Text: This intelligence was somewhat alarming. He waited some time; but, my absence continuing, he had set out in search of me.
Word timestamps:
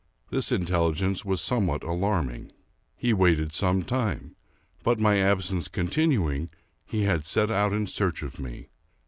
This 0.31 0.51
intelligence 0.51 1.23
was 1.23 1.41
somewhat 1.41 1.83
alarming. 1.83 2.51
He 2.97 3.13
waited 3.13 3.53
some 3.53 3.83
time; 3.83 4.35
but, 4.81 4.97
my 4.97 5.19
absence 5.19 5.67
continuing, 5.67 6.49
he 6.87 7.03
had 7.03 7.27
set 7.27 7.51
out 7.51 7.71
in 7.71 7.85
search 7.85 8.23
of 8.23 8.39
me. 8.39 8.69